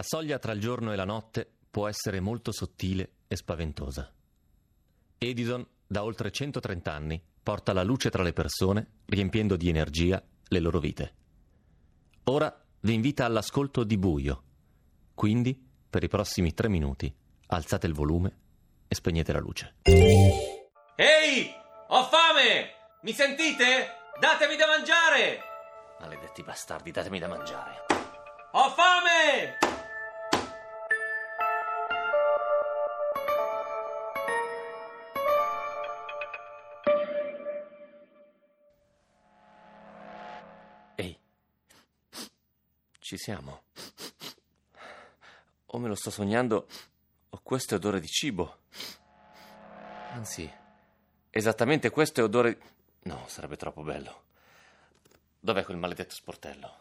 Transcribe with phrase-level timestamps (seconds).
[0.00, 4.10] La soglia tra il giorno e la notte può essere molto sottile e spaventosa.
[5.18, 10.58] Edison, da oltre 130 anni, porta la luce tra le persone, riempiendo di energia le
[10.58, 11.14] loro vite.
[12.24, 14.42] Ora vi invita all'ascolto di buio.
[15.12, 15.54] Quindi,
[15.90, 17.14] per i prossimi tre minuti,
[17.48, 18.36] alzate il volume
[18.88, 19.74] e spegnete la luce.
[19.82, 21.52] Ehi!
[21.88, 22.70] Ho fame!
[23.02, 23.88] Mi sentite?
[24.18, 25.40] Datemi da mangiare!
[26.00, 27.84] Maledetti bastardi, datemi da mangiare.
[28.52, 29.69] Ho fame!
[43.10, 43.62] Ci siamo.
[45.66, 46.68] O me lo sto sognando,
[47.30, 48.58] o questo è odore di cibo.
[50.12, 50.48] Anzi,
[51.28, 52.60] esattamente questo è odore...
[53.02, 54.26] No, sarebbe troppo bello.
[55.40, 56.78] Dov'è quel maledetto sportello?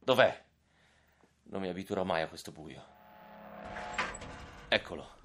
[0.00, 0.44] Dov'è?
[1.44, 2.84] Non mi abituerò mai a questo buio.
[4.66, 5.16] Eccolo.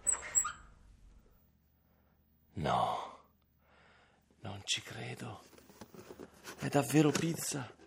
[2.54, 3.22] No,
[4.42, 5.46] non ci credo.
[6.60, 7.82] È davvero pizza.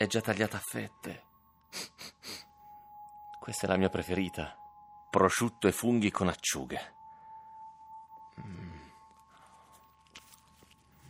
[0.00, 1.24] È già tagliata a fette.
[3.38, 4.56] Questa è la mia preferita.
[5.10, 6.94] Prosciutto e funghi con acciughe.
[8.40, 8.80] Mm.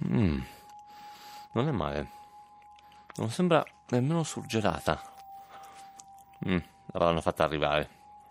[0.06, 0.42] Mm.
[1.52, 2.10] Non è male.
[3.14, 5.00] Non sembra nemmeno surgelata.
[6.48, 6.58] Mm.
[6.86, 7.88] L'avranno fatta arrivare.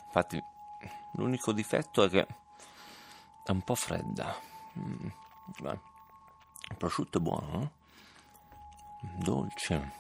[0.07, 0.44] Infatti,
[1.13, 2.27] l'unico difetto è che
[3.45, 4.35] è un po' fredda.
[4.77, 5.07] Mm.
[5.61, 7.71] Il prosciutto è buono, no?
[8.99, 9.98] Dolce.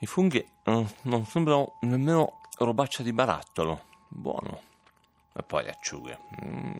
[0.00, 3.84] I funghi eh, non sembrano nemmeno robaccia di barattolo.
[4.08, 4.62] Buono.
[5.34, 6.18] E poi le acciughe.
[6.44, 6.72] Mm.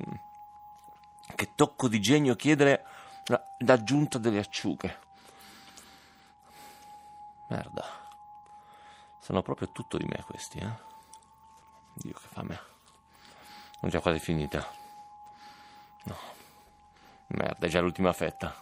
[1.34, 2.84] Che tocco di genio chiedere
[3.26, 4.98] la- l'aggiunta delle acciughe.
[7.48, 7.84] Merda.
[9.20, 10.70] Sono proprio tutto di me questi, eh?
[11.94, 12.60] Dio che fame.
[13.80, 14.66] Ho già quasi finita.
[16.04, 16.16] No.
[17.28, 18.54] Merda, è già l'ultima fetta.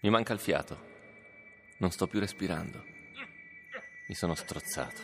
[0.00, 0.94] Mi manca il fiato.
[1.78, 2.84] Non sto più respirando.
[4.08, 5.02] Mi sono strozzato.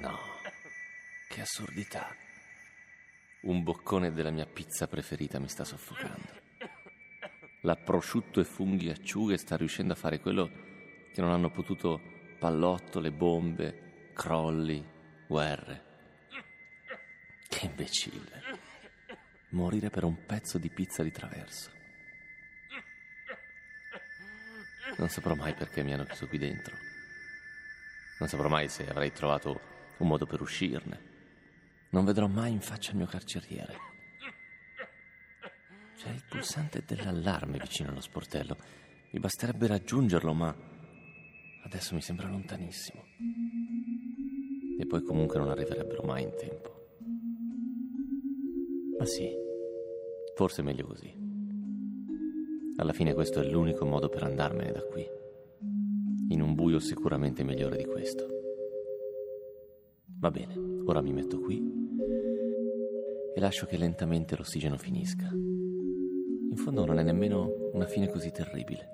[0.00, 0.18] No,
[1.28, 2.14] che assurdità.
[3.42, 6.44] Un boccone della mia pizza preferita mi sta soffocando.
[7.62, 10.50] La prosciutto e funghi acciughe sta riuscendo a fare quello
[11.12, 11.98] che non hanno potuto
[12.38, 13.85] pallottole, bombe,
[14.16, 14.82] crolli,
[15.28, 15.84] guerre.
[17.48, 18.42] Che imbecille.
[19.50, 21.70] Morire per un pezzo di pizza di traverso.
[24.96, 26.74] Non saprò mai perché mi hanno chiuso qui dentro.
[28.18, 29.60] Non saprò mai se avrei trovato
[29.98, 31.14] un modo per uscirne.
[31.90, 33.76] Non vedrò mai in faccia il mio carceriere.
[35.98, 38.56] C'è il pulsante dell'allarme vicino allo sportello.
[39.10, 40.54] Mi basterebbe raggiungerlo, ma
[41.64, 43.04] adesso mi sembra lontanissimo.
[44.78, 46.70] E poi comunque non arriverebbero mai in tempo.
[48.98, 49.30] Ma sì,
[50.34, 51.12] forse è meglio così.
[52.76, 55.06] Alla fine questo è l'unico modo per andarmene da qui.
[56.28, 58.26] In un buio sicuramente migliore di questo.
[60.18, 60.54] Va bene,
[60.84, 61.62] ora mi metto qui
[63.34, 65.30] e lascio che lentamente l'ossigeno finisca.
[65.30, 68.88] In fondo non è nemmeno una fine così terribile.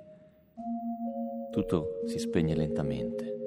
[1.53, 3.39] Tutto si spegne lentamente.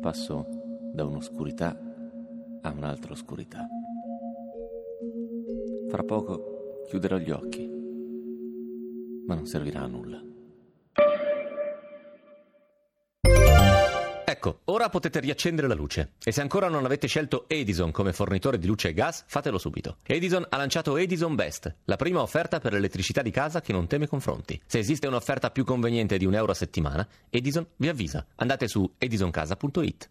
[0.00, 0.55] Passo
[0.96, 1.78] da un'oscurità
[2.62, 3.68] a un'altra oscurità.
[5.90, 7.74] Fra poco chiuderò gli occhi
[9.26, 10.22] ma non servirà a nulla.
[14.28, 16.12] Ecco, ora potete riaccendere la luce.
[16.22, 19.96] E se ancora non avete scelto Edison come fornitore di luce e gas, fatelo subito.
[20.04, 24.06] Edison ha lanciato Edison Best, la prima offerta per l'elettricità di casa che non teme
[24.06, 24.60] confronti.
[24.66, 28.24] Se esiste un'offerta più conveniente di un euro a settimana, Edison vi avvisa.
[28.36, 30.10] Andate su edisoncasa.it.